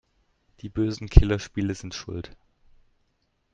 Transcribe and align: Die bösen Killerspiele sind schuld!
Die 0.61 0.69
bösen 0.69 1.09
Killerspiele 1.09 1.75
sind 1.75 1.93
schuld! 1.93 2.35